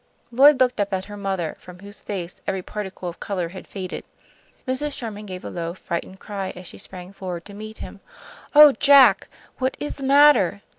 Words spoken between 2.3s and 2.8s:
every